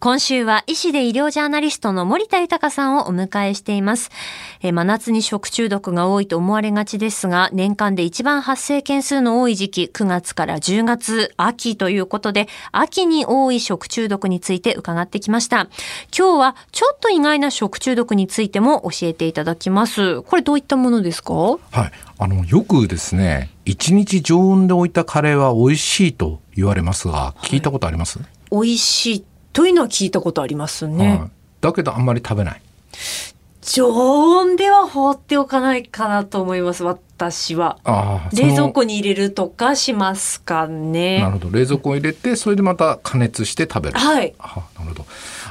[0.00, 4.12] 今週は医師で医療ジャーナリストの森田豊さんをお迎えしています。
[4.62, 15.66] え真夏に食中毒が多いと思われがちですが、年間で一番発生件数の多い時期、9月から10月、秋ということで、秋に多い食中毒について伺ってきました。
[16.16, 20.22] 今日はちょっと意外な食中毒についても教えていただきます。
[20.22, 21.34] これどういったものですか？
[21.34, 21.92] はい。
[22.20, 29.24] あの、よくですね、1日常温で置いたカレーは美味しいと言われますが、聞いたことあります、はい、美味しい
[29.58, 31.08] というのは聞いたことありますね。
[31.08, 31.30] はい、
[31.60, 32.62] だけどあんまり食べない。
[33.60, 36.84] 常温では放っておかないかなと思います。
[36.84, 37.76] 私は。
[38.32, 41.18] 冷蔵庫に入れるとかしますかね。
[41.18, 41.50] なるほど。
[41.50, 43.98] 冷蔵庫に入れて、それでまた加熱して食べる。
[43.98, 44.32] はい。
[44.38, 45.06] あなるほど。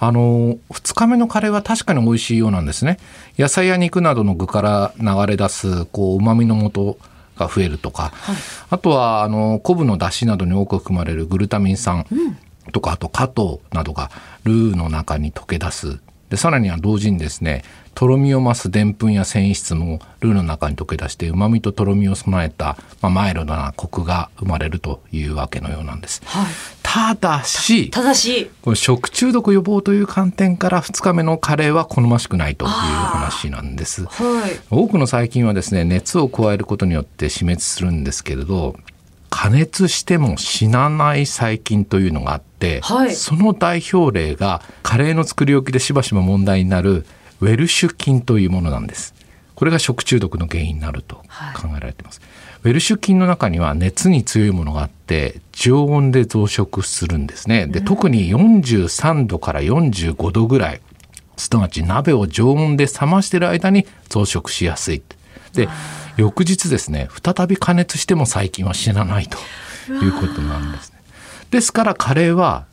[0.00, 2.98] あの、二日目のカレーは確かに美味しいようなんですね。
[3.38, 6.98] 野菜や肉などの具から流れ出す、こう、旨味の素
[7.36, 8.36] が増えるとか、はい、
[8.68, 12.04] あとは、あの、昆布の出汁などに多く含まれるグルタミン酸。
[12.10, 12.36] うん
[12.72, 14.10] とかあと加糖などが
[14.44, 16.00] ルーの中に溶け出す。
[16.32, 17.62] でさらには同時にですね
[17.94, 26.22] とろみを増すでんぷんや繊維質もルーの中に溶け出してうまみととろみを備えた、まあ、マイルドなコクが生まれるというわけのようなんです。
[26.24, 26.46] はい、
[26.82, 28.50] ただしただし。
[28.62, 34.06] この食中毒予防という観点から2日目のカレーは好ましくないという話なんです。
[34.06, 38.76] はい、多くの細菌はですね熱を加えることによって死滅するんですけれど
[39.42, 47.04] 加熱しても死なない細菌というのがあって、はい、その代表例がカレーの作り置きでしばしば問題になる
[47.40, 49.14] ウェルシュ菌というものなんです。
[49.56, 51.16] これが食中毒の原因になると
[51.60, 52.20] 考えられています。
[52.20, 57.66] はい、ウェルシュ菌の中には熱に強いものがあって常温で増殖するんですね。
[57.66, 60.80] で、特に43度から45度ぐらい、
[61.36, 65.02] すなわち鍋を常温で冷ましている間に増殖しやすい。
[65.52, 65.68] で、
[66.16, 69.38] 翌日ですね再び加熱しても細菌は死なないと。
[69.88, 71.02] いうことなんですね。
[71.50, 72.66] ですからカレーは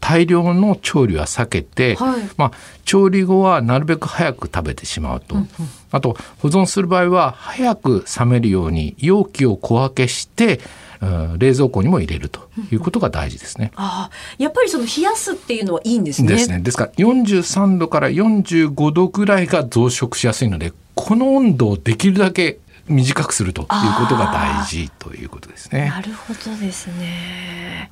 [0.00, 2.52] 大量の調理は避けて、はい、まあ、
[2.84, 5.48] 調理後はなるべく早く食べてしまうと、うんうん、
[5.92, 10.60] あと保存する場合は早く冷めるように容器を小分けして
[11.00, 13.72] 冷蔵庫にも入れるということが大事ですね。
[13.76, 16.28] ああ、やっぱりその冷やすっていうのはいいんですね。
[16.28, 16.60] ですね。
[16.60, 22.58] ですから43度から45度ぐらいが増殖しやすいので、この温度をできるだけ
[22.88, 25.88] 短くするということが大事ということですね。
[25.88, 27.90] なるほどですね。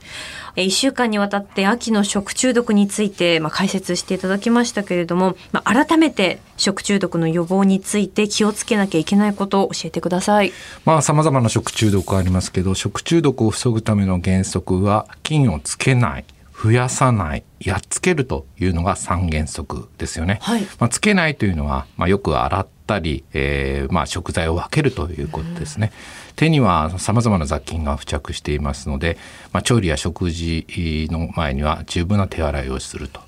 [0.54, 10.53] 一週間にわたって秋の食中毒について、まあ、解説していただきましたけれども、まあ、改めて食中毒の予防について気をつけなきゃいけないことを教えてください。
[10.84, 16.24] まあ、様々な食中毒がありますけど、食中毒を防ぐための原則は、菌をつけない。
[16.62, 20.38] 増やさない、やっつけるというのが三原則ですよね。
[20.42, 25.92] はい、まあ、つけないというのは、まあ、よく洗ったり、えー、まあ、食材を分けるということですね。
[26.36, 29.16] 手には様々な雑菌が付着していますので、
[29.53, 30.66] まあ、調理や食事
[31.10, 33.20] の前には十分な手洗いをすると。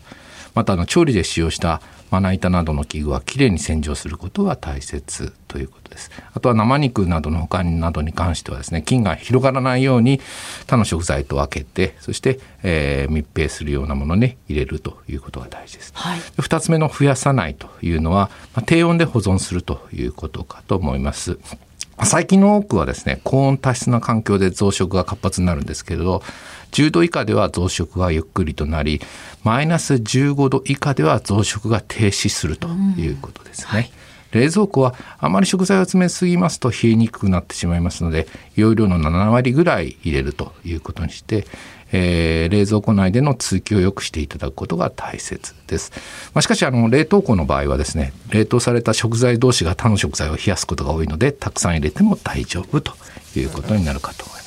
[0.55, 1.81] またあの調理で使用した
[2.15, 6.11] まな板などの器具はきれいに洗浄することが大切ということです。
[6.33, 10.21] あとは生肉などの他などに関してはですね、菌が広がらないように
[10.67, 15.93] 他の食材と分けて、そして、えー、密閉するようなものに入れるということが大事です。
[15.95, 21.39] はい、2つ目の増やさないというのは、まあ、低温で保存するということかと思います。
[22.03, 26.23] 最近の多くはですね、高温多湿な環境で増殖が活発になるんですけれど、
[26.73, 29.01] 10度以下では増殖がゆっくりとなり、
[29.45, 33.67] マイナス15度以下では増殖が停止するということですね。
[33.69, 33.91] うんはい
[34.35, 41.47] 冷蔵庫はあまり食材を詰めすぎますと冷えにくくなってしまいますので容量の7割ぐらい入れるということにして、
[41.93, 45.93] えー、冷蔵庫内での通気を良くしていただくことが大切です。
[46.35, 52.93] まあ、しかしあの冷凍庫の場合はですね冷凍された食材同士が他の食材を冷やすことが多いのでたくさん入れても大丈夫と
[53.37, 54.45] いうことになるかと思います。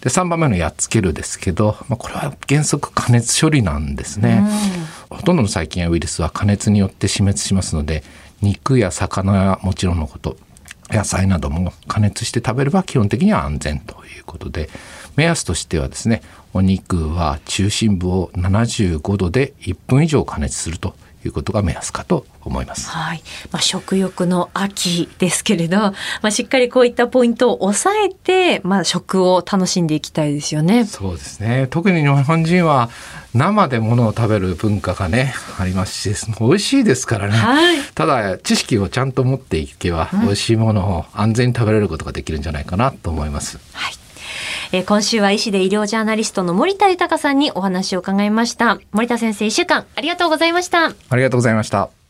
[0.00, 4.44] で3番目のやっつけるですけど、まあ、これは原則加熱処理なんですね。
[5.10, 8.02] ほとんどの細菌やウイルスは加熱によって死滅しますので
[8.42, 10.36] 肉や魚はもちろんのこと
[10.90, 14.68] 野菜なども加熱して食べれば基本的には安全ということで
[15.16, 16.22] 目安としてはですね
[16.52, 20.94] お肉は中心部を75度で1分以上加熱すると
[21.28, 22.90] いうことが目安かと思います。
[22.90, 23.22] はい。
[23.50, 30.84] まあ、食欲の秋ですけれど、まあ、しっかりこういったポイントを抑えて、まあ、食を楽しんでいきたいですよね。
[30.84, 31.66] そうですね。
[31.70, 32.90] 特に日本人は
[33.34, 37.32] 生で物を食べる文化がね、ありますし、美味しいですからね。
[37.32, 43.58] はい、ただ、知識をちゃんと持っていけば、美味しいものを安全に食べれることができるんじゃないかなと思います。
[43.72, 44.03] はい。
[44.74, 48.80] えー、今週は医師で医療ジャーナリストの森田豊さんにお話を伺いました。
[48.90, 50.86] 森田先生、一週間ありがとうございました。
[50.86, 52.03] ありがとうございました。